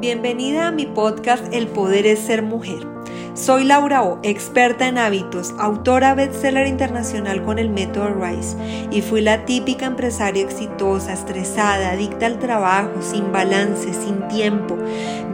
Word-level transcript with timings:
Bienvenida 0.00 0.68
a 0.68 0.70
mi 0.70 0.86
podcast 0.86 1.52
El 1.52 1.66
Poder 1.66 2.06
es 2.06 2.20
Ser 2.20 2.42
Mujer. 2.42 2.86
Soy 3.34 3.64
Laura 3.64 4.04
O, 4.04 4.20
experta 4.22 4.86
en 4.86 4.96
hábitos, 4.96 5.52
autora 5.58 6.14
bestseller 6.14 6.68
internacional 6.68 7.42
con 7.42 7.58
el 7.58 7.68
método 7.68 8.14
RISE 8.14 8.56
y 8.92 9.02
fui 9.02 9.22
la 9.22 9.44
típica 9.44 9.86
empresaria 9.86 10.44
exitosa, 10.44 11.12
estresada, 11.12 11.90
adicta 11.90 12.26
al 12.26 12.38
trabajo, 12.38 13.02
sin 13.02 13.32
balance, 13.32 13.92
sin 13.92 14.28
tiempo. 14.28 14.76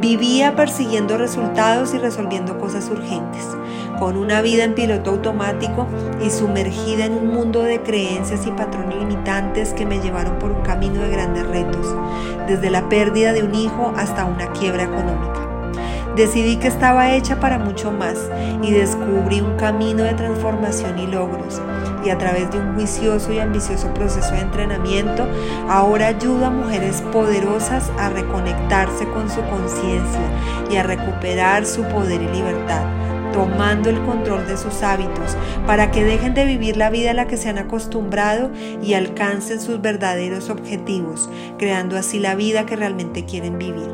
Vivía 0.00 0.56
persiguiendo 0.56 1.18
resultados 1.18 1.92
y 1.92 1.98
resolviendo 1.98 2.58
cosas 2.58 2.88
urgentes 2.88 3.46
con 3.98 4.16
una 4.16 4.42
vida 4.42 4.64
en 4.64 4.74
piloto 4.74 5.10
automático 5.10 5.86
y 6.24 6.30
sumergida 6.30 7.06
en 7.06 7.14
un 7.14 7.28
mundo 7.28 7.62
de 7.62 7.80
creencias 7.80 8.46
y 8.46 8.50
patrones 8.50 8.98
limitantes 8.98 9.72
que 9.72 9.86
me 9.86 10.00
llevaron 10.00 10.38
por 10.38 10.50
un 10.50 10.62
camino 10.62 11.02
de 11.02 11.10
grandes 11.10 11.46
retos, 11.46 11.94
desde 12.46 12.70
la 12.70 12.88
pérdida 12.88 13.32
de 13.32 13.42
un 13.42 13.54
hijo 13.54 13.92
hasta 13.96 14.24
una 14.24 14.52
quiebra 14.52 14.84
económica. 14.84 15.44
Decidí 16.16 16.58
que 16.58 16.68
estaba 16.68 17.12
hecha 17.12 17.40
para 17.40 17.58
mucho 17.58 17.90
más 17.90 18.16
y 18.62 18.70
descubrí 18.70 19.40
un 19.40 19.56
camino 19.56 20.04
de 20.04 20.14
transformación 20.14 20.96
y 21.00 21.08
logros. 21.08 21.60
Y 22.04 22.10
a 22.10 22.18
través 22.18 22.52
de 22.52 22.58
un 22.58 22.74
juicioso 22.74 23.32
y 23.32 23.40
ambicioso 23.40 23.92
proceso 23.94 24.30
de 24.32 24.42
entrenamiento, 24.42 25.26
ahora 25.68 26.08
ayudo 26.08 26.46
a 26.46 26.50
mujeres 26.50 27.02
poderosas 27.12 27.90
a 27.98 28.10
reconectarse 28.10 29.08
con 29.08 29.28
su 29.28 29.40
conciencia 29.42 30.20
y 30.70 30.76
a 30.76 30.84
recuperar 30.84 31.66
su 31.66 31.82
poder 31.84 32.22
y 32.22 32.28
libertad 32.28 33.03
tomando 33.34 33.90
el 33.90 34.00
control 34.04 34.46
de 34.46 34.56
sus 34.56 34.82
hábitos 34.82 35.36
para 35.66 35.90
que 35.90 36.04
dejen 36.04 36.34
de 36.34 36.44
vivir 36.44 36.76
la 36.76 36.88
vida 36.88 37.10
a 37.10 37.14
la 37.14 37.26
que 37.26 37.36
se 37.36 37.48
han 37.48 37.58
acostumbrado 37.58 38.50
y 38.80 38.94
alcancen 38.94 39.60
sus 39.60 39.82
verdaderos 39.82 40.50
objetivos, 40.50 41.28
creando 41.58 41.96
así 41.96 42.20
la 42.20 42.36
vida 42.36 42.64
que 42.64 42.76
realmente 42.76 43.24
quieren 43.24 43.58
vivir. 43.58 43.90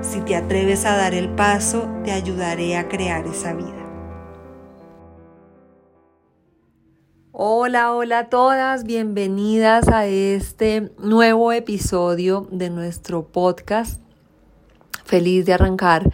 Si 0.00 0.20
te 0.20 0.36
atreves 0.36 0.84
a 0.84 0.96
dar 0.96 1.12
el 1.12 1.28
paso, 1.28 1.88
te 2.04 2.12
ayudaré 2.12 2.76
a 2.76 2.88
crear 2.88 3.26
esa 3.26 3.52
vida. 3.52 3.74
Hola, 7.32 7.92
hola 7.92 8.18
a 8.20 8.28
todas, 8.28 8.84
bienvenidas 8.84 9.88
a 9.88 10.06
este 10.06 10.92
nuevo 10.98 11.50
episodio 11.50 12.46
de 12.52 12.70
nuestro 12.70 13.26
podcast 13.26 14.03
feliz 15.04 15.46
de 15.46 15.52
arrancar 15.52 16.10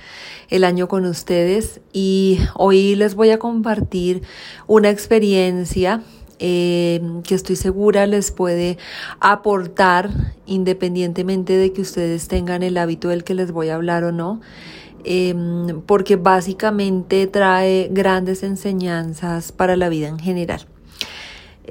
el 0.48 0.64
año 0.64 0.88
con 0.88 1.04
ustedes 1.04 1.80
y 1.92 2.38
hoy 2.54 2.96
les 2.96 3.14
voy 3.14 3.30
a 3.30 3.38
compartir 3.38 4.22
una 4.66 4.90
experiencia 4.90 6.02
eh, 6.42 7.02
que 7.22 7.34
estoy 7.34 7.54
segura 7.54 8.06
les 8.06 8.30
puede 8.30 8.78
aportar 9.20 10.08
independientemente 10.46 11.56
de 11.58 11.72
que 11.72 11.82
ustedes 11.82 12.28
tengan 12.28 12.62
el 12.62 12.78
hábito 12.78 13.08
del 13.08 13.24
que 13.24 13.34
les 13.34 13.52
voy 13.52 13.68
a 13.68 13.74
hablar 13.74 14.04
o 14.04 14.12
no. 14.12 14.40
Em, 15.04 15.80
porque 15.82 16.16
básicamente 16.16 17.26
trae 17.26 17.88
grandes 17.90 18.42
enseñanzas 18.42 19.50
para 19.52 19.76
la 19.76 19.88
vida 19.88 20.08
en 20.08 20.18
general. 20.18 20.66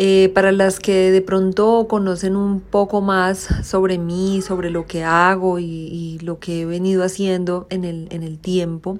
Eh, 0.01 0.31
para 0.33 0.53
las 0.53 0.79
que 0.79 1.11
de 1.11 1.21
pronto 1.21 1.87
conocen 1.89 2.37
un 2.37 2.61
poco 2.61 3.01
más 3.01 3.49
sobre 3.65 3.97
mí, 3.97 4.41
sobre 4.41 4.69
lo 4.69 4.87
que 4.87 5.03
hago 5.03 5.59
y, 5.59 6.17
lo 6.21 6.39
que 6.39 6.61
he 6.61 6.65
venido 6.65 7.03
haciendo 7.03 7.67
en 7.69 7.83
el, 7.83 8.39
tiempo, 8.39 8.97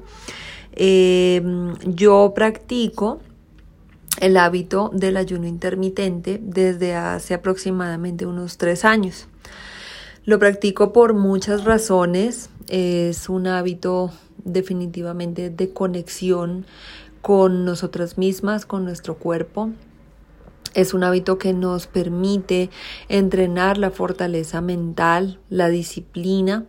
eh, 0.73 1.41
yo 1.85 2.33
practico 2.35 3.21
el 4.19 4.35
hábito 4.35 4.91
del 4.93 5.15
ayuno 5.15 5.47
intermitente 5.47 6.37
desde 6.43 6.95
hace 6.95 7.33
aproximadamente 7.33 8.25
unos 8.25 8.57
tres 8.57 8.83
años. 8.83 9.27
Lo 10.25 10.37
practico 10.37 10.91
por 10.91 11.13
muchas 11.13 11.63
razones. 11.63 12.49
Es 12.67 13.29
un 13.29 13.47
hábito 13.47 14.11
definitivamente 14.43 15.49
de 15.49 15.71
conexión 15.71 16.65
con 17.21 17.63
nosotras 17.63 18.17
mismas, 18.17 18.65
con 18.65 18.83
nuestro 18.83 19.15
cuerpo, 19.15 19.69
es 20.73 20.93
un 20.93 21.03
hábito 21.03 21.37
que 21.37 21.53
nos 21.53 21.87
permite 21.87 22.69
entrenar 23.07 23.77
la 23.77 23.91
fortaleza 23.91 24.61
mental, 24.61 25.39
la 25.49 25.69
disciplina. 25.69 26.65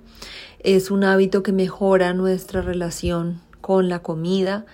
Es 0.60 0.90
un 0.90 1.04
hábito 1.04 1.42
que 1.42 1.52
mejora 1.52 2.12
nuestra 2.14 2.62
relación 2.62 3.40
con 3.60 3.88
la 3.88 4.00
comida. 4.00 4.66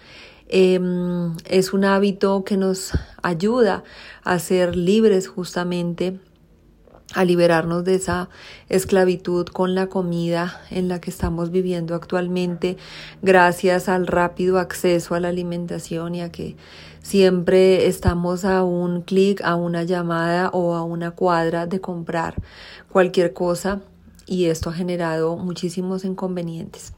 Em, 0.48 1.36
es 1.44 1.72
un 1.72 1.84
hábito 1.84 2.44
que 2.44 2.56
nos 2.56 2.92
ayuda 3.22 3.82
a 4.22 4.38
ser 4.38 4.76
libres 4.76 5.28
justamente 5.28 6.20
a 7.14 7.24
liberarnos 7.24 7.84
de 7.84 7.94
esa 7.94 8.28
esclavitud 8.68 9.46
con 9.46 9.74
la 9.74 9.86
comida 9.86 10.60
en 10.70 10.88
la 10.88 11.00
que 11.00 11.10
estamos 11.10 11.50
viviendo 11.50 11.94
actualmente 11.94 12.76
gracias 13.22 13.88
al 13.88 14.06
rápido 14.06 14.58
acceso 14.58 15.14
a 15.14 15.20
la 15.20 15.28
alimentación 15.28 16.14
y 16.16 16.22
a 16.22 16.32
que 16.32 16.56
siempre 17.02 17.86
estamos 17.86 18.44
a 18.44 18.64
un 18.64 19.02
clic, 19.02 19.40
a 19.42 19.54
una 19.54 19.84
llamada 19.84 20.50
o 20.52 20.74
a 20.74 20.82
una 20.82 21.12
cuadra 21.12 21.66
de 21.66 21.80
comprar 21.80 22.34
cualquier 22.90 23.32
cosa 23.32 23.80
y 24.26 24.46
esto 24.46 24.70
ha 24.70 24.72
generado 24.72 25.36
muchísimos 25.36 26.04
inconvenientes. 26.04 26.92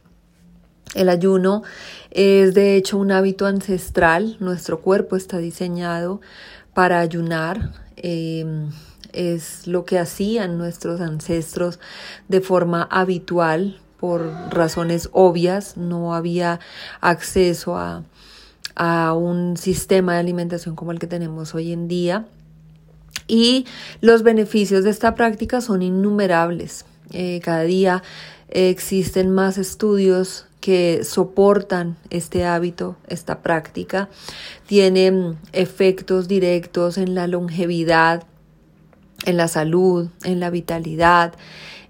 El 0.94 1.10
ayuno 1.10 1.62
es 2.10 2.54
de 2.54 2.76
hecho 2.76 2.96
un 2.96 3.12
hábito 3.12 3.44
ancestral, 3.46 4.38
nuestro 4.40 4.80
cuerpo 4.80 5.16
está 5.16 5.36
diseñado 5.36 6.22
para 6.72 7.00
ayunar. 7.00 7.72
Em, 7.96 8.70
es 9.12 9.66
lo 9.66 9.84
que 9.84 9.98
hacían 9.98 10.58
nuestros 10.58 11.00
ancestros 11.00 11.78
de 12.28 12.40
forma 12.40 12.88
habitual 12.90 13.80
por 13.98 14.22
razones 14.50 15.10
obvias, 15.12 15.76
no 15.76 16.14
había 16.14 16.60
acceso 17.00 17.76
a, 17.76 18.04
un 19.14 19.56
sistema 19.56 20.14
de 20.14 20.20
alimentación 20.20 20.76
como 20.76 20.92
el 20.92 21.00
que 21.00 21.08
tenemos 21.08 21.52
hoy 21.52 21.72
en 21.72 21.88
día. 21.88 22.26
Y 23.26 23.66
los 24.00 24.22
beneficios 24.22 24.84
de 24.84 24.90
esta 24.90 25.16
práctica 25.16 25.60
son 25.60 25.82
innumerables. 25.82 26.84
Eh, 27.10 27.40
cada 27.42 27.64
día 27.64 28.04
existen 28.48 29.32
más 29.32 29.58
estudios 29.58 30.46
que 30.60 31.02
soportan 31.02 31.96
este 32.10 32.44
hábito, 32.44 32.96
esta 33.08 33.42
práctica. 33.42 34.08
Tienen 34.66 35.38
efectos 35.52 36.28
directos 36.28 36.98
en 36.98 37.16
la 37.16 37.26
longevidad, 37.26 38.24
en 39.24 39.36
la 39.36 39.48
salud, 39.48 40.08
en 40.24 40.40
la 40.40 40.50
vitalidad, 40.50 41.34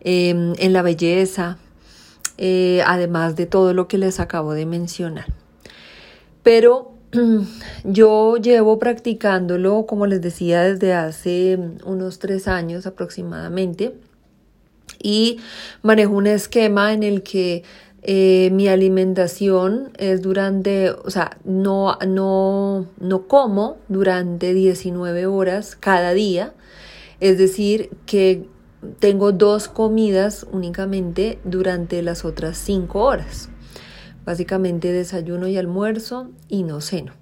em, 0.01 0.55
en 0.59 0.73
la 0.73 0.83
belleza, 0.83 1.59
eh, 2.37 2.83
además 2.87 3.37
de 3.37 3.47
todo 3.47 3.75
lo 3.75 3.89
que 3.89 3.99
les 3.99 4.21
acabo 4.21 4.53
de 4.53 4.67
mencionar. 4.67 5.27
Pero 6.43 6.93
yo 7.85 8.37
llevo 8.37 8.79
practicándolo, 8.79 9.87
como 9.87 10.07
les 10.07 10.21
decía, 10.21 10.63
desde 10.63 10.95
hace 10.95 11.59
unos 11.85 12.19
tres 12.19 12.49
años 12.49 12.87
aproximadamente 12.87 13.95
y 15.03 15.39
manejo 15.83 16.13
un 16.13 16.27
esquema 16.27 16.93
en 16.93 17.03
el 17.03 17.23
que 17.23 17.63
eh, 18.03 18.51
mi 18.53 18.69
alimentación 18.69 19.91
es 19.99 20.23
durante, 20.23 20.91
o 20.91 21.11
sea, 21.11 21.37
no, 21.45 21.99
no, 22.07 22.87
no 23.01 23.23
como 23.27 23.79
durante 23.89 24.55
19 24.55 25.27
horas 25.27 25.77
cada 25.77 26.13
día, 26.15 26.53
es 27.21 27.39
decir, 27.39 27.91
que 28.07 28.47
tengo 29.01 29.33
dos 29.33 29.69
comidas 29.69 30.47
únicamente 30.53 31.39
durante 31.45 32.03
las 32.03 32.25
otras 32.25 32.59
cinco 32.59 33.03
horas. 33.03 33.49
Básicamente 34.25 34.93
desayuno 34.93 35.49
y 35.49 35.57
almuerzo 35.57 36.31
y 36.49 36.63
no 36.63 36.81
ceno. 36.81 37.13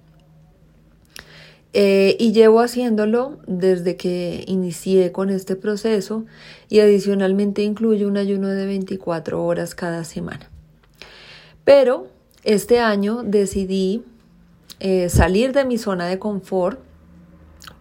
Eh, 1.73 2.15
y 2.19 2.31
llevo 2.31 2.61
haciéndolo 2.61 3.37
desde 3.45 3.97
que 3.97 4.43
inicié 4.47 5.11
con 5.11 5.29
este 5.29 5.55
proceso 5.55 6.25
y 6.69 6.79
adicionalmente 6.79 7.61
incluye 7.61 8.05
un 8.05 8.17
ayuno 8.17 8.47
de 8.47 8.65
24 8.65 9.43
horas 9.43 9.75
cada 9.75 10.03
semana. 10.03 10.49
Pero 11.63 12.07
este 12.43 12.79
año 12.79 13.23
decidí 13.23 14.03
eh, 14.79 15.09
salir 15.09 15.53
de 15.53 15.65
mi 15.65 15.77
zona 15.77 16.07
de 16.07 16.17
confort 16.17 16.79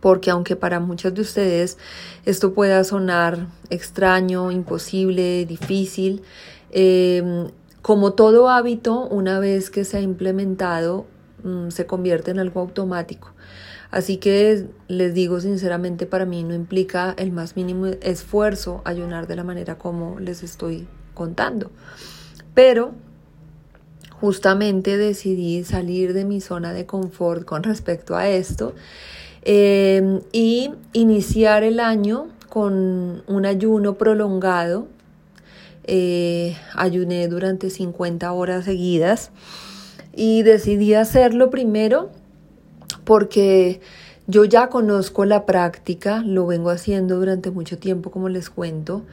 porque 0.00 0.30
aunque 0.30 0.56
para 0.56 0.80
muchos 0.80 1.14
de 1.14 1.20
ustedes 1.20 1.78
esto 2.24 2.54
pueda 2.54 2.82
sonar 2.84 3.48
extraño, 3.70 4.50
imposible, 4.50 5.46
difícil, 5.46 6.22
em, 6.70 7.48
como 7.82 8.12
todo 8.14 8.48
hábito, 8.48 9.06
una 9.06 9.38
vez 9.38 9.70
que 9.70 9.84
se 9.84 9.98
ha 9.98 10.00
implementado, 10.00 11.06
mm, 11.44 11.70
se 11.70 11.86
convierte 11.86 12.30
en 12.30 12.38
algo 12.38 12.60
automático. 12.60 13.32
Así 13.90 14.16
que 14.16 14.66
les 14.88 15.14
digo 15.14 15.40
sinceramente, 15.40 16.06
para 16.06 16.26
mí 16.26 16.42
no 16.42 16.54
implica 16.54 17.14
el 17.16 17.30
más 17.30 17.56
mínimo 17.56 17.86
esfuerzo 17.86 18.82
ayunar 18.84 19.26
de 19.26 19.36
la 19.36 19.44
manera 19.44 19.78
como 19.78 20.18
les 20.18 20.42
estoy 20.42 20.88
contando. 21.14 21.70
Pero 22.54 22.92
justamente 24.20 24.96
decidí 24.96 25.62
salir 25.64 26.12
de 26.12 26.24
mi 26.24 26.40
zona 26.40 26.72
de 26.72 26.86
confort 26.86 27.44
con 27.44 27.62
respecto 27.62 28.16
a 28.16 28.28
esto 28.28 28.74
Em, 29.48 30.22
y 30.32 30.72
iniciar 30.92 31.62
el 31.62 31.78
año 31.78 32.26
con 32.48 33.22
un 33.28 33.46
ayuno 33.46 33.94
prolongado. 33.94 34.88
Eh, 35.84 36.56
ayuné 36.74 37.28
durante 37.28 37.70
50 37.70 38.32
horas 38.32 38.64
seguidas 38.64 39.30
y 40.16 40.42
decidí 40.42 40.94
hacerlo 40.94 41.48
primero 41.48 42.10
porque 43.04 43.80
yo 44.26 44.44
ya 44.44 44.68
conozco 44.68 45.24
la 45.24 45.46
práctica, 45.46 46.24
lo 46.26 46.44
vengo 46.46 46.70
haciendo 46.70 47.14
durante 47.16 47.52
mucho 47.52 47.78
tiempo, 47.78 48.10
como 48.10 48.28
les 48.28 48.50
cuento, 48.50 49.04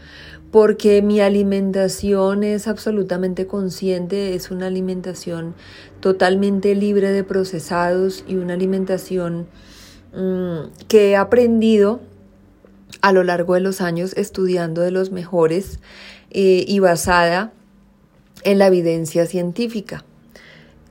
porque 0.50 1.04
mi 1.04 1.20
alimentación 1.20 2.44
es 2.44 2.68
absolutamente 2.68 3.46
consciente, 3.46 4.34
es 4.34 4.50
una 4.50 4.66
alimentación 4.66 5.54
totalmente 6.00 6.74
libre 6.74 7.12
de 7.12 7.24
procesados 7.24 8.26
y 8.28 8.38
una 8.38 8.56
alimentación 8.56 9.46
mm, 10.14 10.88
que 10.88 11.12
he 11.12 11.16
aprendido 11.16 12.02
a 13.02 13.12
lo 13.12 13.24
largo 13.24 13.56
de 13.56 13.62
los 13.62 13.82
años 13.82 14.14
estudiando 14.16 14.82
de 14.82 14.92
los 14.92 15.12
mejores 15.12 15.80
eh, 16.32 16.64
y 16.68 16.80
basada 16.80 17.52
en 18.44 18.60
la 18.60 18.68
evidencia 18.68 19.26
científica. 19.26 20.06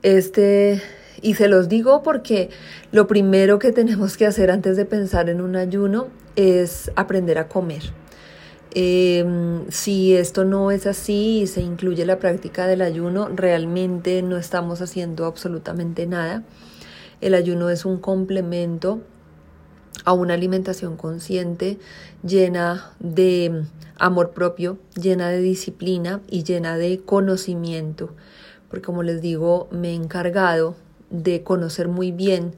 Este 0.01 0.81
y 1.23 1.35
se 1.35 1.47
los 1.47 1.69
digo 1.69 2.03
porque 2.03 2.49
lo 2.91 3.07
primero 3.07 3.57
que 3.57 3.71
tenemos 3.71 4.17
que 4.17 4.25
hacer 4.25 4.51
antes 4.51 4.75
de 4.75 4.85
pensar 4.85 5.29
en 5.29 5.39
un 5.39 5.55
ayuno 5.55 6.07
es 6.35 6.91
aprender 6.95 7.37
a 7.37 7.47
comer. 7.47 7.83
Em, 8.75 9.69
si 9.69 10.15
esto 10.15 10.43
no 10.45 10.71
es 10.71 10.85
así 10.85 11.41
y 11.41 11.47
se 11.47 11.61
incluye 11.61 12.05
la 12.05 12.19
práctica 12.19 12.67
del 12.67 12.81
ayuno, 12.81 13.29
realmente 13.29 14.21
no 14.21 14.37
estamos 14.37 14.81
haciendo 14.81 15.25
absolutamente 15.25 16.07
nada. 16.07 16.43
El 17.21 17.35
ayuno 17.35 17.69
es 17.69 17.85
un 17.85 17.99
complemento 17.99 19.01
a 20.05 20.13
una 20.13 20.33
alimentación 20.33 20.97
consciente 20.97 21.77
llena 22.23 22.91
de 22.99 23.63
amor 23.97 24.31
propio, 24.31 24.77
llena 24.95 25.29
de 25.29 25.39
disciplina 25.39 26.21
y 26.29 26.43
llena 26.43 26.77
de 26.77 26.99
conocimiento. 26.99 28.09
Porque 28.69 28.85
como 28.85 29.03
les 29.03 29.21
digo, 29.21 29.67
me 29.71 29.91
he 29.91 29.93
encargado 29.93 30.75
de 31.09 31.43
conocer 31.43 31.87
muy 31.87 32.11
bien 32.11 32.55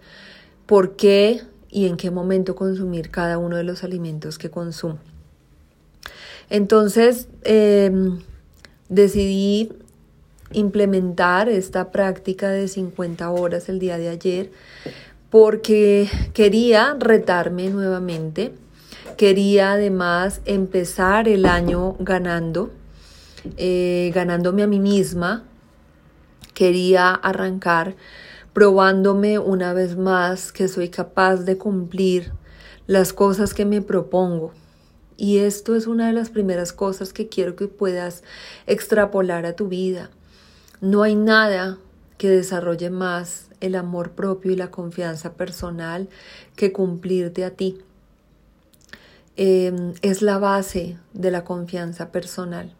por 0.65 0.95
qué 0.95 1.41
y 1.69 1.87
en 1.87 1.97
qué 1.97 2.09
momento 2.09 2.55
consumir 2.55 3.11
cada 3.11 3.37
uno 3.37 3.57
de 3.57 3.63
los 3.63 3.83
alimentos 3.83 4.37
que 4.37 4.49
consumo. 4.49 4.97
Entonces, 6.49 7.27
em, 7.43 8.19
decidí 8.87 9.73
implementar 10.51 11.49
esta 11.49 11.91
práctica 11.91 12.49
de 12.49 12.67
50 12.67 13.29
horas 13.29 13.67
el 13.67 13.79
día 13.79 13.97
de 13.97 14.09
ayer 14.09 14.51
porque 15.35 16.09
quería 16.33 16.95
retarme 16.97 17.69
nuevamente, 17.69 18.53
quería 19.17 19.73
además 19.73 20.39
empezar 20.45 21.27
el 21.27 21.45
año 21.45 21.97
ganando, 21.99 22.71
eh, 23.57 24.13
ganándome 24.15 24.63
a 24.63 24.67
mí 24.67 24.79
misma, 24.79 25.43
quería 26.53 27.09
arrancar 27.11 27.97
probándome 28.53 29.37
una 29.37 29.73
vez 29.73 29.97
más 29.97 30.53
que 30.53 30.69
soy 30.69 30.87
capaz 30.87 31.43
de 31.43 31.57
cumplir 31.57 32.31
las 32.87 33.11
cosas 33.11 33.53
que 33.53 33.65
me 33.65 33.81
propongo. 33.81 34.53
Y 35.17 35.39
esto 35.39 35.75
es 35.75 35.85
una 35.85 36.07
de 36.07 36.13
las 36.13 36.29
primeras 36.29 36.71
cosas 36.71 37.11
que 37.11 37.27
quiero 37.27 37.57
que 37.57 37.67
puedas 37.67 38.23
extrapolar 38.67 39.45
a 39.45 39.53
tu 39.53 39.67
vida. 39.67 40.11
No 40.79 41.03
hay 41.03 41.15
nada 41.15 41.77
que 42.17 42.29
desarrolle 42.29 42.89
más 42.89 43.44
el 43.61 43.75
amor 43.75 44.11
propio 44.11 44.51
y 44.51 44.55
la 44.55 44.71
confianza 44.71 45.33
personal 45.33 46.09
que 46.55 46.71
cumplirte 46.71 47.45
a 47.45 47.51
ti. 47.51 47.79
Em, 49.37 49.93
es 50.01 50.21
la 50.21 50.37
base 50.37 50.97
de 51.13 51.31
la 51.31 51.43
confianza 51.43 52.11
personal 52.11 52.73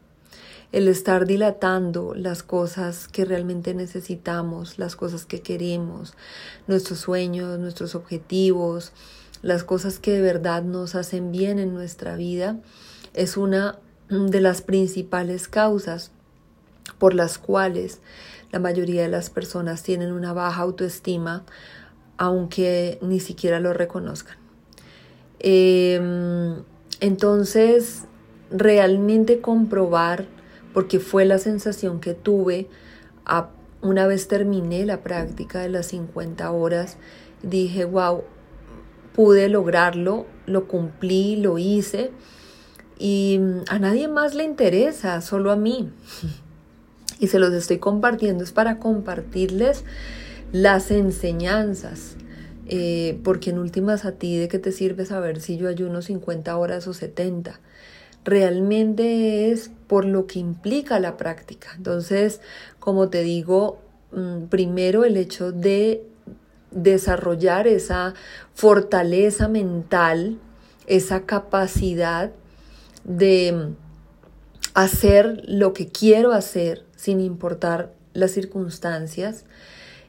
el 0.75 0.89
estar 0.89 1.25
dilatando 1.25 2.13
las 2.15 2.43
cosas 2.43 3.07
que 3.07 3.23
realmente 3.23 3.73
necesitamos, 3.73 4.77
las 4.77 4.97
cosas 4.97 5.25
que 5.25 5.41
queremos, 5.41 6.15
nuestros 6.67 6.99
sueños, 6.99 7.57
nuestros 7.59 7.95
objetivos, 7.95 8.91
las 9.41 9.63
cosas 9.63 9.99
que 9.99 10.11
de 10.11 10.21
verdad 10.21 10.63
nos 10.63 10.95
hacen 10.95 11.31
bien 11.31 11.59
en 11.59 11.73
nuestra 11.73 12.17
vida, 12.17 12.59
es 13.13 13.37
una 13.37 13.79
de 14.09 14.41
las 14.41 14.61
principales 14.61 15.47
causas 15.47 16.11
por 16.99 17.13
las 17.13 17.37
cuales 17.37 17.99
la 18.55 18.61
mayoría 18.61 19.01
de 19.01 19.09
las 19.09 19.29
personas 19.29 19.83
tienen 19.83 20.13
una 20.13 20.31
baja 20.31 20.61
autoestima, 20.61 21.43
aunque 22.15 22.97
ni 23.01 23.19
siquiera 23.19 23.59
lo 23.59 23.73
reconozcan. 23.73 24.37
Em, 25.39 26.63
entonces, 27.01 28.05
realmente 28.49 29.41
comprobar 29.41 30.25
porque 30.73 31.01
fue 31.01 31.25
la 31.25 31.37
sensación 31.37 31.99
que 31.99 32.13
tuve 32.13 32.69
una 33.81 34.07
vez 34.07 34.29
terminé 34.29 34.85
la 34.85 35.01
práctica 35.03 35.59
de 35.59 35.67
las 35.67 35.87
50 35.87 36.49
horas. 36.51 36.95
Dije, 37.43 37.83
wow, 37.83 38.23
pude 39.13 39.49
lograrlo, 39.49 40.27
lo 40.45 40.69
cumplí, 40.69 41.35
lo 41.35 41.57
hice 41.57 42.11
y 42.97 43.37
a 43.67 43.79
nadie 43.79 44.07
más 44.07 44.33
le 44.33 44.45
interesa, 44.45 45.19
solo 45.19 45.51
a 45.51 45.57
mí. 45.57 45.91
Y 47.19 47.27
se 47.27 47.39
los 47.39 47.53
estoy 47.53 47.79
compartiendo, 47.79 48.43
es 48.43 48.51
para 48.51 48.79
compartirles 48.79 49.83
las 50.51 50.91
enseñanzas. 50.91 52.15
Eh, 52.67 53.19
porque 53.23 53.51
en 53.51 53.59
últimas 53.59 54.05
a 54.05 54.13
ti 54.13 54.37
de 54.37 54.47
qué 54.47 54.57
te 54.57 54.71
sirve 54.71 55.05
saber 55.05 55.39
si 55.39 55.55
yo 55.55 55.69
ayuno 55.69 56.01
50 56.01 56.57
horas 56.57 56.87
o 56.87 56.95
70 56.95 57.59
realmente 58.25 59.51
es 59.51 59.69
por 59.87 60.03
lo 60.03 60.25
que 60.27 60.39
implica 60.39 60.99
la 60.99 61.15
práctica. 61.15 61.69
Entonces, 61.77 62.41
como 62.79 63.09
te 63.09 63.21
digo, 63.21 63.79
mm, 64.11 64.45
primero 64.45 65.05
el 65.05 65.15
hecho 65.15 65.51
de 65.51 66.03
desarrollar 66.71 67.67
esa 67.67 68.15
fortaleza 68.53 69.47
mental, 69.47 70.39
esa 70.87 71.25
capacidad 71.25 72.31
de 73.03 73.73
hacer 74.73 75.43
lo 75.47 75.73
que 75.73 75.87
quiero 75.87 76.33
hacer 76.33 76.83
sin 77.05 77.19
importar 77.19 77.93
las 78.13 78.31
circunstancias, 78.31 79.45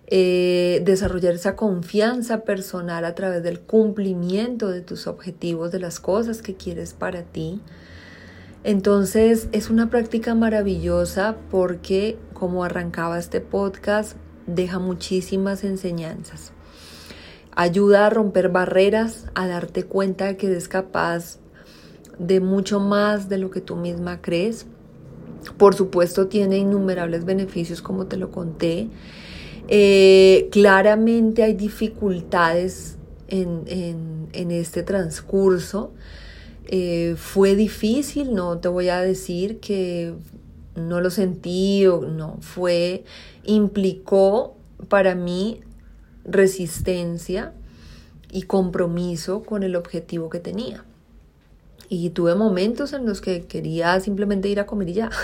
eh, 0.07 0.81
desarrollar 0.83 1.35
esa 1.35 1.57
confianza 1.57 2.43
personal 2.45 3.05
a 3.05 3.15
través 3.15 3.43
del 3.43 3.61
cumplimiento 3.61 4.71
de 4.71 4.81
tus 4.81 5.07
objetivos, 5.07 5.73
de 5.73 5.81
las 5.81 6.01
cosas 6.01 6.41
que 6.41 6.55
quieres 6.55 6.95
para 6.95 7.23
ti, 7.23 7.61
entonces 8.65 9.49
es 9.53 9.69
una 9.69 9.91
práctica 9.91 10.35
maravillosa 10.35 11.37
porque 11.51 12.19
como 12.33 12.65
arrancaba 12.65 13.19
este 13.19 13.43
podcast, 13.43 14.17
deja 14.47 14.79
muchísimas 14.79 15.65
enseñanzas. 15.65 16.53
Ayuda 17.55 18.07
a 18.07 18.11
romper 18.11 18.49
barreras, 18.49 19.27
a 19.35 19.47
darte 19.47 19.85
cuenta 19.85 20.25
de 20.25 20.37
que 20.39 20.47
eres 20.47 20.69
capaz 20.69 21.41
de 22.19 22.41
mucho 22.41 22.81
más 22.81 23.29
de 23.29 23.37
lo 23.37 23.51
que 23.51 23.61
tú 23.61 23.77
misma 23.77 24.23
crees. 24.23 24.67
Por 25.53 25.75
supuesto 25.75 26.27
tiene 26.29 26.59
innumerables 26.59 27.25
beneficios 27.25 27.83
como 27.83 28.07
te 28.07 28.17
lo 28.17 28.31
conté. 28.31 28.89
Eh, 29.69 30.49
claramente 30.53 31.43
hay 31.43 31.55
dificultades 31.55 32.97
en, 33.29 34.29
en 34.33 34.51
este 34.51 34.83
transcurso. 34.83 35.93
Eh, 36.69 37.15
fue 37.17 37.55
difícil, 37.55 38.35
no 38.35 38.59
te 38.59 38.69
voy 38.69 38.89
a 38.89 39.01
decir 39.01 39.61
que 39.61 40.15
no 40.75 41.01
lo 41.01 41.11
sentí 41.11 41.87
o 41.87 42.01
no, 42.01 42.39
fue, 42.41 43.05
implicó 43.45 44.57
para 44.89 45.15
mí 45.15 45.61
resistencia 46.25 47.53
y 48.33 48.43
compromiso 48.43 49.43
con 49.45 49.63
el 49.63 49.77
objetivo 49.77 50.29
que 50.29 50.41
tenía. 50.41 50.85
Y 51.89 52.11
tuve 52.11 52.35
momentos 52.35 52.93
en 52.93 53.07
los 53.07 53.21
que 53.21 53.43
quería 53.43 54.01
simplemente 54.01 54.49
ir 54.49 54.61
a 54.61 54.67
comer 54.67 54.89
y 54.91 54.95
ya. 54.95 55.11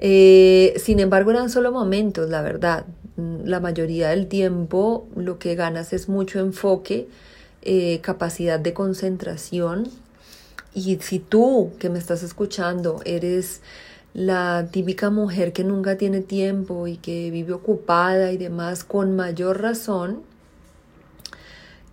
Eh, 0.00 0.74
sin 0.76 1.00
embargo, 1.00 1.32
eran 1.32 1.50
solo 1.50 1.72
momentos, 1.72 2.30
la 2.30 2.40
verdad. 2.40 2.86
La 3.16 3.58
mayoría 3.58 4.10
del 4.10 4.28
tiempo 4.28 5.08
lo 5.16 5.40
que 5.40 5.56
ganas 5.56 5.92
es 5.92 6.08
mucho 6.08 6.38
enfoque, 6.38 7.08
eh, 7.62 7.98
capacidad 8.00 8.60
de 8.60 8.74
concentración, 8.74 9.90
y 10.74 10.96
si 11.00 11.18
tú 11.18 11.72
que 11.78 11.90
me 11.90 11.98
estás 11.98 12.22
escuchando 12.22 13.00
eres 13.04 13.60
la 14.14 14.68
típica 14.70 15.10
mujer 15.10 15.52
que 15.52 15.64
nunca 15.64 15.96
tiene 15.96 16.20
tiempo 16.20 16.86
y 16.86 16.96
que 16.96 17.30
vive 17.30 17.52
ocupada 17.52 18.32
y 18.32 18.36
demás, 18.36 18.84
con 18.84 19.16
mayor 19.16 19.60
razón, 19.60 20.22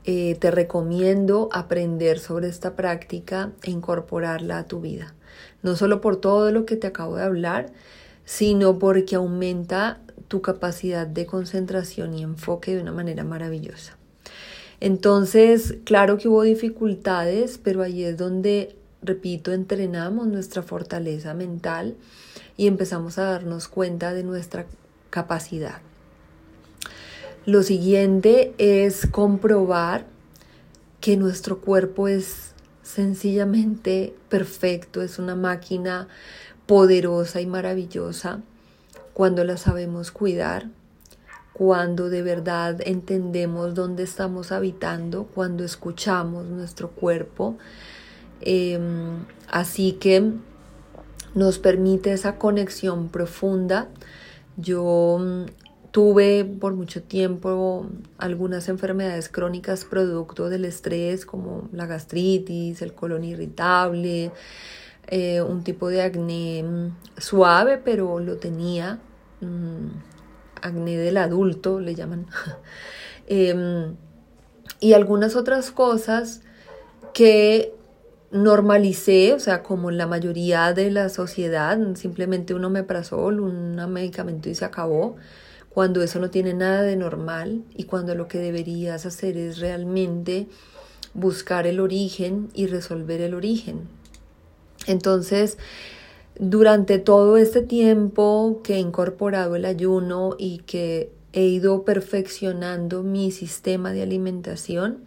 eh, 0.06 0.36
te 0.40 0.52
recomiendo 0.52 1.50
aprender 1.52 2.20
sobre 2.20 2.48
esta 2.48 2.76
práctica 2.76 3.52
e 3.64 3.72
incorporarla 3.72 4.60
a 4.60 4.68
tu 4.68 4.82
vida. 4.82 5.14
No 5.64 5.76
solo 5.76 6.02
por 6.02 6.18
todo 6.18 6.52
lo 6.52 6.66
que 6.66 6.76
te 6.76 6.88
acabo 6.88 7.18
de 7.18 7.24
hablar, 7.24 7.72
sino 8.24 8.80
porque 8.80 9.16
aumenta 9.16 10.00
tu 10.28 10.42
capacidad 10.42 11.08
de 11.08 11.26
concentración 11.26 12.14
y 12.14 12.24
enfoque 12.24 12.76
de 12.76 12.82
una 12.82 12.92
manera 12.92 13.24
maravillosa. 13.24 13.98
Entonces, 14.80 15.76
claro 15.84 16.18
que 16.18 16.28
hubo 16.28 16.44
dificultades, 16.44 17.58
pero 17.58 17.82
ahí 17.82 18.04
es 18.04 18.18
donde 18.18 18.76
repito, 19.06 19.54
entrenamos 19.54 20.28
nuestra 20.28 20.64
fortaleza 20.64 21.34
mental 21.34 21.96
y 22.58 22.68
empezamos 22.68 23.18
a 23.18 23.24
darnos 23.24 23.68
cuenta 23.68 24.14
de 24.14 24.24
nuestra 24.24 24.66
capacidad. 25.10 25.80
Lo 27.46 27.62
siguiente 27.62 28.56
es 28.58 29.06
comprobar 29.06 30.08
que 31.00 31.16
nuestro 31.16 31.62
cuerpo 31.62 32.08
es 32.08 32.54
sencillamente 32.82 34.16
perfecto, 34.30 35.04
es 35.04 35.20
una 35.20 35.36
máquina 35.36 36.08
poderosa 36.66 37.42
y 37.42 37.46
maravillosa 37.46 38.42
cuando 39.14 39.44
la 39.44 39.58
sabemos 39.58 40.10
cuidar, 40.10 40.70
cuando 41.54 42.10
de 42.10 42.24
verdad 42.24 42.82
entendemos 42.84 43.76
dónde 43.76 44.02
estamos 44.02 44.52
habitando, 44.52 45.26
cuando 45.26 45.64
escuchamos 45.64 46.48
nuestro 46.48 46.90
cuerpo. 46.90 47.58
Em, 48.42 49.24
así 49.52 49.94
que 49.94 50.32
nos 51.36 51.60
permite 51.60 52.12
esa 52.12 52.40
conexión 52.40 53.10
profunda. 53.10 53.88
Yo 54.58 55.20
mm, 55.20 55.65
tuve 55.96 56.44
por 56.44 56.74
mucho 56.74 57.02
tiempo 57.02 57.88
algunas 58.18 58.68
enfermedades 58.68 59.30
crónicas 59.30 59.86
producto 59.86 60.50
del 60.50 60.66
estrés 60.66 61.26
como 61.26 61.70
la 61.72 61.86
gastritis, 61.86 62.82
el 62.82 62.92
colon 62.94 63.24
irritable, 63.24 64.34
eh, 65.08 65.42
un 65.42 65.64
tipo 65.64 65.88
de 65.88 66.02
acné 66.02 66.64
mm, 66.64 66.98
suave, 67.18 67.78
pero 67.78 68.20
lo 68.20 68.36
tenía. 68.36 69.00
Mm, 69.40 69.88
acné 70.62 70.98
del 70.98 71.16
adulto, 71.16 71.80
le 71.80 71.96
llaman. 71.96 72.28
Em, 73.28 73.96
y 74.82 74.94
algunas 74.94 75.38
otras 75.38 75.72
cosas 75.72 76.42
que 77.14 77.74
normalicé, 78.32 79.34
o 79.34 79.40
sea, 79.40 79.64
como 79.64 79.92
la 79.92 80.08
mayoría 80.08 80.74
de 80.74 80.92
la 80.92 81.08
sociedad, 81.08 81.80
simplemente 81.96 82.54
un 82.54 82.66
omeprazol, 82.66 83.40
un 83.40 83.78
medicamento 83.94 84.50
y 84.50 84.56
se 84.56 84.66
acabó, 84.66 85.16
cuando 85.76 86.02
eso 86.02 86.20
no 86.20 86.30
tiene 86.30 86.54
nada 86.54 86.84
de 86.84 86.96
normal 86.96 87.66
y 87.76 87.84
cuando 87.84 88.16
lo 88.16 88.30
que 88.30 88.38
deberías 88.38 89.06
hacer 89.06 89.36
es 89.36 89.60
realmente 89.60 90.48
buscar 91.14 91.68
el 91.68 91.82
origen 91.82 92.48
y 92.54 92.68
resolver 92.68 93.20
el 93.20 93.34
origen. 93.34 93.82
Entonces, 94.88 95.58
durante 96.40 96.98
todo 96.98 97.36
este 97.36 97.62
tiempo 97.62 98.62
que 98.64 98.76
he 98.76 98.80
incorporado 98.80 99.58
el 99.58 99.66
ayuno 99.66 100.38
y 100.40 100.60
que 100.60 101.12
he 101.34 101.44
ido 101.44 101.84
perfeccionando 101.84 103.04
mi 103.04 103.32
sistema 103.32 103.92
de 103.92 104.04
alimentación, 104.04 105.00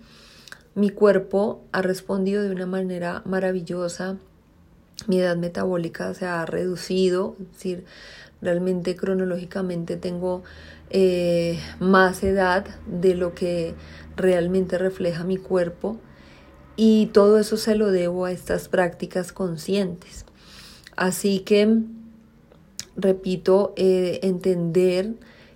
mi 0.75 0.91
cuerpo 0.91 1.63
ha 1.73 1.81
respondido 1.81 2.43
de 2.43 2.51
una 2.51 2.67
manera 2.67 3.23
maravillosa. 3.25 4.19
Mi 5.07 5.19
edad 5.19 5.39
metabólica 5.39 6.13
se 6.13 6.27
ha 6.27 6.45
reducido, 6.45 7.37
es 7.41 7.53
decir, 7.55 7.85
realmente 8.41 8.97
cronológicamente 8.97 9.97
tengo 9.97 10.43
eh, 10.91 11.59
más 11.81 12.23
edad 12.23 12.67
de 12.87 13.15
lo 13.15 13.35
que 13.35 13.75
realmente 14.17 14.79
refleja 14.79 15.25
mi 15.25 15.37
cuerpo 15.37 15.99
y 16.77 17.07
todo 17.07 17.39
eso 17.39 17.57
se 17.57 17.75
lo 17.75 17.91
debo 17.91 18.25
a 18.25 18.33
estas 18.33 18.69
prácticas 18.69 19.33
conscientes. 19.33 20.25
Así 20.97 21.41
que, 21.41 21.83
repito, 22.97 23.73
eh, 23.77 24.21
entender 24.23 25.15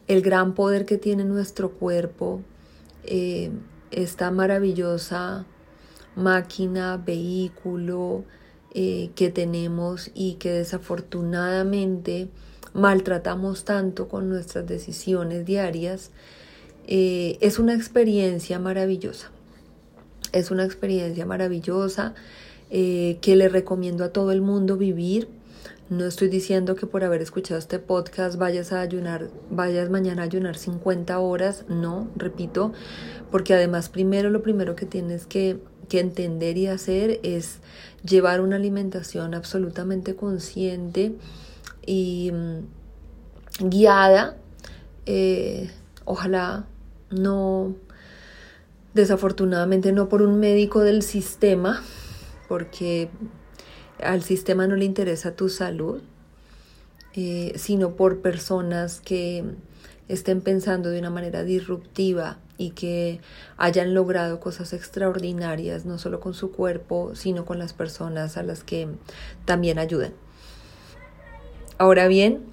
el 0.08 0.22
gran 0.22 0.54
poder 0.54 0.84
que 0.84 0.98
tiene 0.98 1.24
nuestro 1.24 1.70
cuerpo, 1.70 2.42
eh, 3.04 3.50
esta 3.90 4.30
maravillosa 4.30 5.46
máquina, 6.16 6.96
vehículo 6.96 8.24
eh, 8.74 9.10
que 9.14 9.30
tenemos 9.30 10.10
y 10.14 10.34
que 10.34 10.50
desafortunadamente 10.50 12.28
maltratamos 12.74 13.64
tanto 13.64 14.08
con 14.08 14.28
nuestras 14.28 14.66
decisiones 14.66 15.44
diarias, 15.46 16.10
es 16.86 17.58
una 17.58 17.74
experiencia 17.74 18.58
maravillosa. 18.58 19.30
Es 20.32 20.50
una 20.50 20.64
experiencia 20.64 21.26
maravillosa 21.26 22.14
eh, 22.74 23.18
que 23.20 23.36
le 23.36 23.50
recomiendo 23.50 24.02
a 24.02 24.14
todo 24.14 24.32
el 24.32 24.40
mundo 24.40 24.78
vivir. 24.78 25.28
No 25.90 26.06
estoy 26.06 26.28
diciendo 26.28 26.74
que 26.74 26.86
por 26.86 27.04
haber 27.04 27.20
escuchado 27.20 27.58
este 27.58 27.78
podcast 27.78 28.38
vayas 28.38 28.72
a 28.72 28.80
ayunar, 28.80 29.28
vayas 29.50 29.90
mañana 29.90 30.22
a 30.22 30.24
ayunar 30.24 30.56
50 30.56 31.18
horas, 31.18 31.66
no, 31.68 32.08
repito, 32.16 32.72
porque 33.30 33.52
además 33.52 33.90
primero 33.90 34.30
lo 34.30 34.42
primero 34.42 34.74
que 34.74 34.86
tienes 34.86 35.26
que, 35.26 35.58
entender 35.92 36.56
y 36.56 36.68
hacer 36.68 37.20
es 37.22 37.58
llevar 38.02 38.40
una 38.40 38.56
alimentación 38.56 39.34
absolutamente 39.34 40.16
consciente 40.16 41.12
y 41.86 42.30
mm, 42.32 43.68
guiada. 43.68 44.36
Eh, 45.06 45.70
ojalá 46.04 46.66
no, 47.10 47.74
desafortunadamente 48.94 49.92
no 49.92 50.08
por 50.08 50.22
un 50.22 50.38
médico 50.38 50.80
del 50.80 51.02
sistema, 51.02 51.82
porque 52.48 53.10
al 54.02 54.22
sistema 54.22 54.66
no 54.66 54.76
le 54.76 54.84
interesa 54.84 55.34
tu 55.34 55.48
salud, 55.48 56.02
eh, 57.14 57.52
sino 57.56 57.94
por 57.96 58.20
personas 58.20 59.00
que 59.00 59.44
estén 60.08 60.40
pensando 60.40 60.90
de 60.90 60.98
una 60.98 61.10
manera 61.10 61.42
disruptiva 61.44 62.38
y 62.58 62.70
que 62.70 63.20
hayan 63.56 63.94
logrado 63.94 64.40
cosas 64.40 64.72
extraordinarias, 64.72 65.84
no 65.84 65.98
solo 65.98 66.20
con 66.20 66.34
su 66.34 66.52
cuerpo, 66.52 67.14
sino 67.14 67.44
con 67.44 67.58
las 67.58 67.72
personas 67.72 68.36
a 68.36 68.42
las 68.42 68.62
que 68.62 68.88
también 69.44 69.78
ayudan. 69.78 70.12
Ahora 71.82 72.06
bien, 72.06 72.44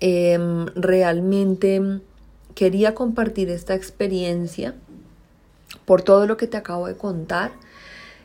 em, 0.00 0.64
realmente 0.74 2.00
quería 2.54 2.94
compartir 2.94 3.50
esta 3.50 3.74
experiencia 3.74 4.74
por 5.84 6.00
todo 6.00 6.26
lo 6.26 6.38
que 6.38 6.46
te 6.46 6.56
acabo 6.56 6.86
de 6.86 6.96
contar 6.96 7.52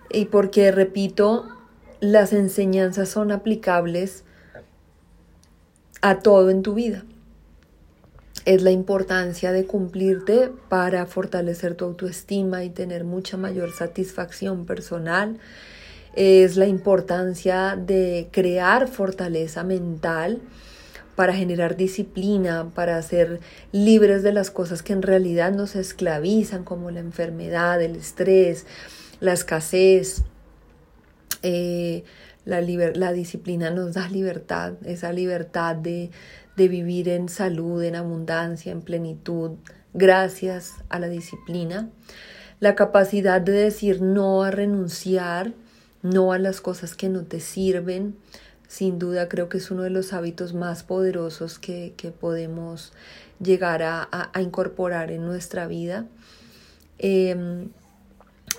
y 0.09 0.23
porque, 0.23 0.71
repito, 0.71 1.49
las 1.99 2.31
enseñanzas 2.31 3.09
son 3.09 3.33
aplicables 3.33 4.23
a 5.99 6.19
todo 6.19 6.49
en 6.49 6.63
tu 6.63 6.75
vida. 6.75 7.03
Es 8.45 8.61
la 8.61 8.71
importancia 8.71 9.51
de 9.51 9.65
cumplirte 9.65 10.49
para 10.69 11.07
fortalecer 11.07 11.75
tu 11.75 11.83
autoestima 11.83 12.63
y 12.63 12.69
tener 12.69 13.03
mucha 13.03 13.35
mayor 13.35 13.73
satisfacción 13.73 14.65
personal. 14.65 15.39
Es 16.13 16.57
la 16.57 16.67
importancia 16.67 17.75
de 17.75 18.29
crear 18.31 18.87
fortaleza 18.87 19.63
mental 19.63 20.41
para 21.15 21.33
generar 21.33 21.75
disciplina, 21.75 22.71
para 22.73 23.01
ser 23.01 23.41
libres 23.73 24.23
de 24.23 24.31
las 24.31 24.51
cosas 24.51 24.81
que 24.81 24.93
en 24.93 25.01
realidad 25.01 25.51
nos 25.51 25.75
esclavizan, 25.75 26.63
como 26.63 26.91
la 26.91 27.01
enfermedad, 27.01 27.81
el 27.81 27.97
estrés, 27.97 28.65
la 29.19 29.33
escasez, 29.33 30.23
eh, 31.43 32.03
la, 32.45 32.61
la, 32.61 33.11
disciplina 33.11 33.69
nos 33.69 33.95
da 33.95 34.07
libertad, 34.07 34.73
esa 34.85 35.11
libertad 35.11 35.75
de, 35.75 36.09
de 36.55 36.67
vivir 36.67 37.09
en 37.09 37.29
salud, 37.29 37.83
en 37.83 37.95
abundancia, 37.95 38.71
en 38.71 38.81
plenitud, 38.81 39.51
gracias 39.93 40.75
a 40.89 40.99
la 40.99 41.09
disciplina. 41.09 41.89
La 42.59 42.75
capacidad 42.75 43.41
de 43.41 43.51
decir 43.51 44.01
no 44.01 44.43
a 44.43 44.51
renunciar, 44.51 45.53
no 46.01 46.31
a 46.31 46.37
las 46.37 46.61
cosas 46.61 46.95
que 46.95 47.09
no 47.09 47.23
te 47.23 47.39
sirven, 47.39 48.15
sin 48.67 48.99
duda 48.99 49.27
creo 49.27 49.49
que 49.49 49.57
es 49.57 49.71
uno 49.71 49.83
de 49.83 49.89
los 49.89 50.13
hábitos 50.13 50.53
más 50.53 50.83
poderosos 50.83 51.59
que, 51.59 51.93
podemos 52.19 52.93
llegar 53.39 53.81
a, 53.83 54.31
incorporar 54.39 55.11
en 55.11 55.25
nuestra 55.25 55.67
vida. 55.67 56.05
Em, 56.99 57.69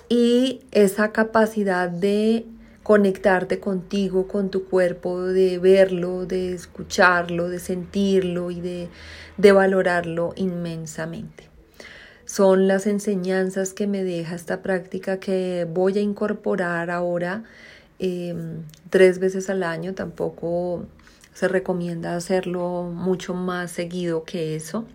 y 0.09 0.59
esa 0.71 1.11
capacidad 1.11 1.89
de 1.89 2.45
conectarte 2.83 3.59
contigo, 3.59 4.27
con 4.27 4.49
tu 4.49 4.65
cuerpo, 4.65 5.21
de 5.21 5.59
verlo, 5.59 6.25
de 6.25 6.53
escucharlo, 6.53 7.47
de 7.47 7.59
sentirlo 7.59 8.51
y 8.51 8.59
de, 8.59 8.89
de 9.37 9.51
valorarlo 9.51 10.33
inmensamente. 10.35 11.50
Son 12.31 12.65
las 12.65 12.87
enseñanzas 12.87 13.73
que 13.73 13.87
me 13.87 14.05
deja 14.05 14.35
esta 14.35 14.61
práctica 14.61 15.19
que 15.19 15.67
voy 15.69 15.97
a 15.97 15.99
incorporar 15.99 16.89
ahora 16.89 17.43
em, 17.99 18.63
tres 18.89 19.19
veces 19.19 19.49
al 19.49 19.63
año. 19.63 19.93
Tampoco 19.95 20.85
se 21.33 21.49
recomienda 21.49 22.15
hacerlo 22.15 22.83
mucho 22.83 23.33
más 23.33 23.71
seguido 23.71 24.23
que 24.23 24.55
eso. 24.55 24.85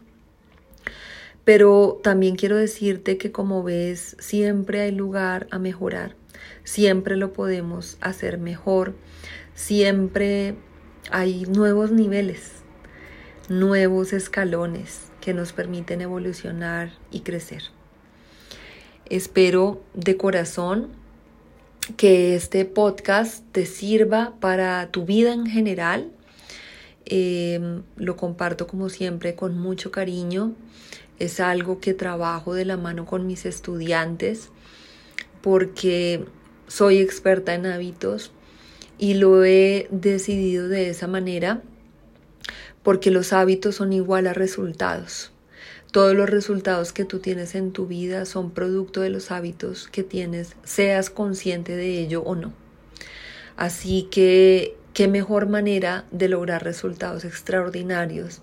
Pero 1.44 2.00
también 2.02 2.36
quiero 2.36 2.56
decirte 2.56 3.18
que 3.18 3.32
como 3.32 3.62
ves, 3.62 4.16
siempre 4.18 4.80
hay 4.80 4.92
lugar 4.92 5.46
a 5.50 5.58
mejorar, 5.58 6.16
siempre 6.64 7.16
lo 7.16 7.34
podemos 7.34 7.98
hacer 8.00 8.38
mejor, 8.38 8.94
siempre 9.54 10.54
hay 11.10 11.44
nuevos 11.44 11.92
niveles, 11.92 12.55
nuevos 13.48 14.12
escalones 14.12 15.10
que 15.20 15.34
nos 15.34 15.52
permiten 15.52 16.00
evolucionar 16.00 16.92
y 17.10 17.20
crecer. 17.20 17.62
Espero 19.06 19.82
de 19.94 20.16
corazón 20.16 20.88
que 21.96 22.34
este 22.34 22.64
podcast 22.64 23.44
te 23.52 23.66
sirva 23.66 24.34
para 24.40 24.90
tu 24.90 25.04
vida 25.04 25.32
en 25.32 25.46
general. 25.46 26.10
Em, 27.04 27.82
lo 27.96 28.16
comparto 28.16 28.66
como 28.66 28.88
siempre 28.88 29.36
con 29.36 29.56
mucho 29.56 29.92
cariño. 29.92 30.54
Es 31.20 31.38
algo 31.38 31.78
que 31.78 31.94
trabajo 31.94 32.54
de 32.54 32.64
la 32.64 32.76
mano 32.76 33.06
con 33.06 33.26
mis 33.26 33.46
estudiantes 33.46 34.50
porque 35.40 36.24
soy 36.66 36.98
experta 36.98 37.54
en 37.54 37.66
hábitos 37.66 38.32
y 38.98 39.14
lo 39.14 39.44
he 39.44 39.86
decidido 39.92 40.68
de 40.68 40.90
esa 40.90 41.06
manera 41.06 41.62
porque 42.86 43.10
los 43.10 43.32
hábitos 43.32 43.74
son 43.74 43.92
igual 43.92 44.28
a 44.28 44.32
resultados. 44.32 45.32
Todos 45.90 46.14
los 46.14 46.30
resultados 46.30 46.92
que 46.92 47.04
tú 47.04 47.18
tienes 47.18 47.56
en 47.56 47.72
tu 47.72 47.88
vida 47.88 48.24
son 48.26 48.52
producto 48.52 49.00
de 49.00 49.10
los 49.10 49.32
hábitos 49.32 49.88
que 49.88 50.04
tienes, 50.04 50.54
seas 50.62 51.10
consciente 51.10 51.74
de 51.74 51.98
ello 51.98 52.22
o 52.22 52.36
no. 52.36 52.52
Así 53.56 54.06
que, 54.08 54.76
qué 54.94 55.08
mejor 55.08 55.48
manera 55.48 56.04
de 56.12 56.28
lograr 56.28 56.62
resultados 56.62 57.24
extraordinarios 57.24 58.40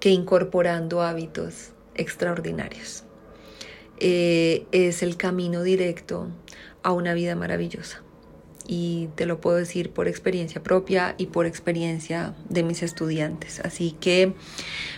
que 0.00 0.10
incorporando 0.10 1.00
hábitos 1.00 1.70
extraordinarios. 1.94 3.04
Eh, 4.00 4.66
es 4.70 5.02
el 5.02 5.16
camino 5.16 5.62
directo 5.62 6.28
a 6.82 6.92
una 6.92 7.14
vida 7.14 7.34
maravillosa. 7.36 8.02
Y 8.68 9.08
te 9.14 9.26
lo 9.26 9.40
puedo 9.40 9.56
decir 9.56 9.90
por 9.90 10.06
experiencia 10.06 10.62
propia 10.62 11.14
y 11.18 11.26
por 11.26 11.46
experiencia 11.46 12.34
de 12.48 12.62
mis 12.62 12.82
estudiantes. 12.82 13.60
Así 13.60 13.96
que, 13.98 14.34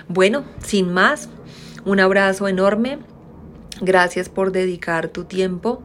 bueno, 0.09 0.45
sin 0.63 0.93
más, 0.93 1.29
un 1.85 2.01
abrazo 2.01 2.49
enorme. 2.49 2.99
Gracias 3.81 4.29
por 4.29 4.53
dedicar 4.53 5.09
tu 5.09 5.25
tiempo 5.25 5.83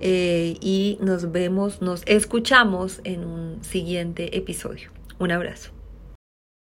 eh, 0.00 0.56
y 0.60 0.98
nos 1.00 1.30
vemos, 1.30 1.80
nos 1.80 2.02
escuchamos 2.06 3.00
en 3.04 3.24
un 3.24 3.62
siguiente 3.62 4.36
episodio. 4.36 4.90
Un 5.18 5.30
abrazo. 5.30 5.75